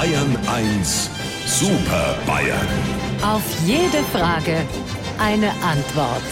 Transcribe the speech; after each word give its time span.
Bayern 0.00 0.34
1 0.46 1.10
Super 1.44 2.16
Bayern. 2.26 2.66
Auf 3.22 3.42
jede 3.66 4.02
Frage 4.04 4.56
eine 5.18 5.50
Antwort. 5.62 6.22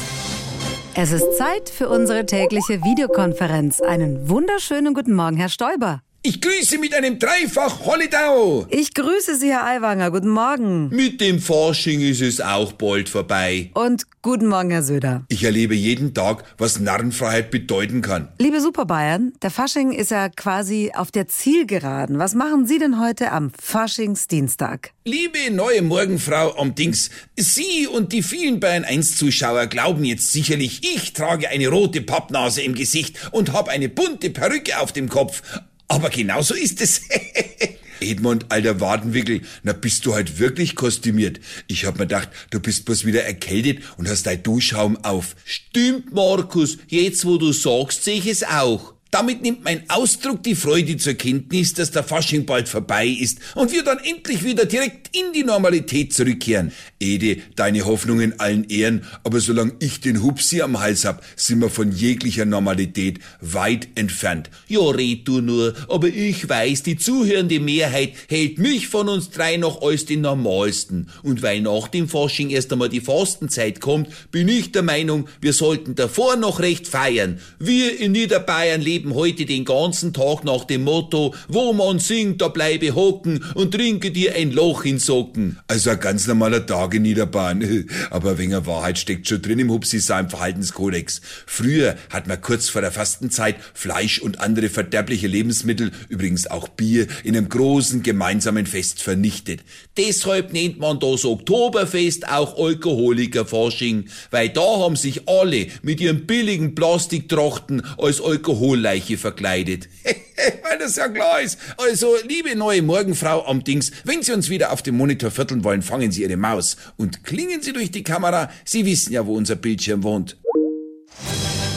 Es 0.94 1.12
ist 1.12 1.36
Zeit 1.36 1.68
für 1.68 1.90
unsere 1.90 2.24
tägliche 2.24 2.82
Videokonferenz. 2.82 3.82
Einen 3.82 4.26
wunderschönen 4.30 4.94
guten 4.94 5.14
Morgen, 5.14 5.36
Herr 5.36 5.50
Stoiber. 5.50 6.00
Ich 6.28 6.42
grüße 6.42 6.76
mit 6.76 6.94
einem 6.94 7.18
Dreifach 7.18 7.86
Holidau. 7.86 8.66
Ich 8.68 8.92
grüße 8.92 9.36
Sie, 9.36 9.48
Herr 9.48 9.64
Aiwanger. 9.64 10.10
Guten 10.10 10.28
Morgen. 10.28 10.90
Mit 10.90 11.22
dem 11.22 11.38
Forsching 11.38 12.02
ist 12.02 12.20
es 12.20 12.42
auch 12.42 12.74
bald 12.74 13.08
vorbei. 13.08 13.70
Und 13.72 14.02
guten 14.20 14.46
Morgen, 14.46 14.70
Herr 14.70 14.82
Söder. 14.82 15.24
Ich 15.30 15.42
erlebe 15.42 15.74
jeden 15.74 16.12
Tag, 16.12 16.44
was 16.58 16.80
Narrenfreiheit 16.80 17.50
bedeuten 17.50 18.02
kann. 18.02 18.28
Liebe 18.38 18.60
Superbayern, 18.60 19.32
der 19.40 19.50
Fasching 19.50 19.90
ist 19.92 20.10
ja 20.10 20.28
quasi 20.28 20.92
auf 20.94 21.10
der 21.10 21.28
Zielgeraden. 21.28 22.18
Was 22.18 22.34
machen 22.34 22.66
Sie 22.66 22.78
denn 22.78 23.00
heute 23.00 23.32
am 23.32 23.50
Faschingsdienstag? 23.50 24.90
Liebe 25.06 25.50
neue 25.50 25.80
Morgenfrau 25.80 26.54
am 26.58 26.74
Dings, 26.74 27.08
Sie 27.36 27.86
und 27.86 28.12
die 28.12 28.22
vielen 28.22 28.60
Bayern 28.60 28.84
1 28.84 29.16
Zuschauer 29.16 29.66
glauben 29.68 30.04
jetzt 30.04 30.32
sicherlich, 30.32 30.82
ich 30.94 31.14
trage 31.14 31.48
eine 31.48 31.68
rote 31.68 32.02
Pappnase 32.02 32.60
im 32.60 32.74
Gesicht 32.74 33.16
und 33.30 33.54
habe 33.54 33.70
eine 33.70 33.88
bunte 33.88 34.28
Perücke 34.28 34.78
auf 34.78 34.92
dem 34.92 35.08
Kopf. 35.08 35.40
Aber 35.88 36.10
genau 36.10 36.42
so 36.42 36.54
ist 36.54 36.80
es. 36.80 37.02
Edmund, 38.00 38.46
alter 38.50 38.80
Wadenwickel, 38.80 39.40
na 39.62 39.72
bist 39.72 40.06
du 40.06 40.14
halt 40.14 40.38
wirklich 40.38 40.76
kostümiert. 40.76 41.40
Ich 41.66 41.84
hab 41.84 41.94
mir 41.94 42.06
gedacht, 42.06 42.28
du 42.50 42.60
bist 42.60 42.84
bloß 42.84 43.04
wieder 43.04 43.24
erkältet 43.24 43.82
und 43.96 44.08
hast 44.08 44.26
dein 44.26 44.42
Duschschaum 44.42 45.02
auf. 45.04 45.34
Stimmt, 45.44 46.12
Markus, 46.12 46.78
jetzt 46.86 47.24
wo 47.24 47.38
du 47.38 47.52
sagst, 47.52 48.04
sehe 48.04 48.18
ich 48.18 48.26
es 48.26 48.44
auch. 48.44 48.94
Damit 49.10 49.40
nimmt 49.40 49.64
mein 49.64 49.88
Ausdruck 49.88 50.42
die 50.42 50.54
Freude 50.54 50.98
zur 50.98 51.14
Kenntnis, 51.14 51.72
dass 51.72 51.90
der 51.90 52.04
Fasching 52.04 52.44
bald 52.44 52.68
vorbei 52.68 53.06
ist 53.06 53.38
und 53.54 53.72
wir 53.72 53.82
dann 53.82 53.98
endlich 54.00 54.44
wieder 54.44 54.66
direkt 54.66 55.16
in 55.16 55.32
die 55.32 55.44
Normalität 55.44 56.12
zurückkehren. 56.12 56.72
Ede, 57.00 57.38
deine 57.56 57.86
Hoffnungen 57.86 58.38
allen 58.38 58.68
Ehren, 58.68 59.06
aber 59.24 59.40
solange 59.40 59.72
ich 59.78 60.00
den 60.00 60.22
Hupsi 60.22 60.60
am 60.60 60.78
Hals 60.78 61.06
hab, 61.06 61.24
sind 61.36 61.60
wir 61.60 61.70
von 61.70 61.90
jeglicher 61.90 62.44
Normalität 62.44 63.20
weit 63.40 63.88
entfernt. 63.94 64.50
Ja, 64.68 64.80
red 64.80 65.26
du 65.26 65.40
nur, 65.40 65.74
aber 65.88 66.08
ich 66.08 66.46
weiß, 66.46 66.82
die 66.82 66.98
zuhörende 66.98 67.60
Mehrheit 67.60 68.12
hält 68.28 68.58
mich 68.58 68.88
von 68.88 69.08
uns 69.08 69.30
drei 69.30 69.56
noch 69.56 69.80
als 69.80 70.04
den 70.04 70.20
normalsten. 70.20 71.08
Und 71.22 71.40
weil 71.40 71.62
nach 71.62 71.88
dem 71.88 72.10
Fasching 72.10 72.50
erst 72.50 72.72
einmal 72.72 72.90
die 72.90 73.00
Fastenzeit 73.00 73.80
kommt, 73.80 74.08
bin 74.30 74.48
ich 74.48 74.72
der 74.72 74.82
Meinung, 74.82 75.28
wir 75.40 75.54
sollten 75.54 75.94
davor 75.94 76.36
noch 76.36 76.60
recht 76.60 76.86
feiern. 76.86 77.40
Wir 77.58 77.98
in 77.98 78.12
Niederbayern 78.12 78.82
leben 78.82 78.97
leben 78.98 79.14
heute 79.14 79.46
den 79.46 79.64
ganzen 79.64 80.12
Tag 80.12 80.42
nach 80.42 80.64
dem 80.64 80.82
Motto, 80.82 81.32
wo 81.46 81.72
man 81.72 82.00
singt, 82.00 82.42
da 82.42 82.48
bleibe 82.48 82.96
hocken 82.96 83.44
und 83.54 83.72
trinke 83.72 84.10
dir 84.10 84.34
ein 84.34 84.50
Loch 84.50 84.84
in 84.84 84.98
Socken. 84.98 85.60
Also 85.68 85.90
ein 85.90 86.00
ganz 86.00 86.26
normaler 86.26 86.66
Tag 86.66 86.94
in 86.94 87.02
Niederbahn. 87.02 87.86
Aber 88.10 88.32
ein 88.32 88.38
wenig 88.38 88.66
Wahrheit 88.66 88.98
steckt 88.98 89.28
schon 89.28 89.40
drin 89.40 89.60
im 89.60 89.70
Hupsi 89.70 90.00
seinem 90.00 90.30
Verhaltenskodex. 90.30 91.20
Früher 91.46 91.94
hat 92.10 92.26
man 92.26 92.40
kurz 92.40 92.68
vor 92.68 92.80
der 92.80 92.90
Fastenzeit 92.90 93.54
Fleisch 93.72 94.18
und 94.18 94.40
andere 94.40 94.68
verderbliche 94.68 95.28
Lebensmittel, 95.28 95.92
übrigens 96.08 96.48
auch 96.48 96.66
Bier, 96.66 97.06
in 97.22 97.36
einem 97.36 97.48
großen 97.48 98.02
gemeinsamen 98.02 98.66
Fest 98.66 99.00
vernichtet. 99.00 99.60
Deshalb 99.96 100.52
nennt 100.52 100.80
man 100.80 100.98
das 100.98 101.24
Oktoberfest 101.24 102.28
auch 102.28 102.58
Alkoholikerforsching, 102.58 104.06
weil 104.32 104.48
da 104.48 104.80
haben 104.80 104.96
sich 104.96 105.28
alle 105.28 105.68
mit 105.82 106.00
ihren 106.00 106.26
billigen 106.26 106.74
Plastiktrachten 106.74 107.82
als 107.96 108.20
Alkohol 108.20 108.87
Leiche 108.88 109.18
verkleidet. 109.18 109.88
Weil 110.62 110.78
das 110.78 110.96
ja 110.96 111.08
klar 111.08 111.42
ist. 111.42 111.58
Also, 111.76 112.14
liebe 112.26 112.56
neue 112.56 112.80
Morgenfrau 112.80 113.44
am 113.44 113.62
Dings, 113.62 113.90
wenn 114.04 114.22
Sie 114.22 114.32
uns 114.32 114.48
wieder 114.48 114.72
auf 114.72 114.82
dem 114.82 114.96
Monitor 114.96 115.30
vierteln 115.30 115.62
wollen, 115.64 115.82
fangen 115.82 116.10
Sie 116.10 116.22
Ihre 116.22 116.36
Maus 116.36 116.76
und 116.96 117.22
klingen 117.24 117.60
Sie 117.60 117.72
durch 117.72 117.90
die 117.90 118.02
Kamera. 118.02 118.50
Sie 118.64 118.86
wissen 118.86 119.12
ja, 119.12 119.26
wo 119.26 119.34
unser 119.34 119.56
Bildschirm 119.56 120.02
wohnt. 120.02 120.38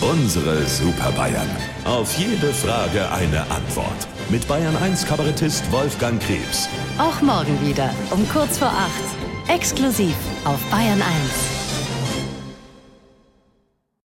Unsere 0.01 0.65
Super 0.67 1.11
Bayern. 1.11 1.49
Auf 1.85 2.17
jede 2.17 2.53
Frage 2.53 3.11
eine 3.11 3.41
Antwort. 3.51 4.07
Mit 4.29 4.47
Bayern 4.47 4.75
1 4.77 5.05
Kabarettist 5.05 5.69
Wolfgang 5.71 6.21
Krebs. 6.21 6.69
Auch 6.97 7.21
morgen 7.21 7.55
wieder 7.67 7.93
um 8.11 8.27
kurz 8.29 8.57
vor 8.57 8.69
acht. 8.69 9.07
Exklusiv 9.49 10.15
auf 10.45 10.59
Bayern 10.71 11.01
1. 11.01 11.60